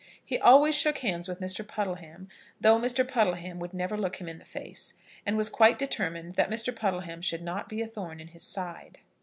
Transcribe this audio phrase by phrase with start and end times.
[0.25, 1.63] He always shook hands with Mr.
[1.63, 2.27] Puddleham,
[2.59, 3.07] though Mr.
[3.07, 4.95] Puddleham would never look him in the face,
[5.27, 6.75] and was quite determined that Mr.
[6.75, 8.97] Puddleham should not be a thorn in his side.